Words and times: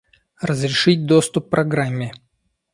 Разрешить 0.41 1.05
доступ 1.05 1.51
программе 1.51 2.11